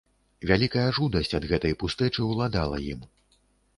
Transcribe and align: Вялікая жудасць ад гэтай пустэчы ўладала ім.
Вялікая 0.51 0.85
жудасць 0.97 1.35
ад 1.39 1.47
гэтай 1.53 1.73
пустэчы 1.83 2.27
ўладала 2.33 2.77
ім. 2.93 3.09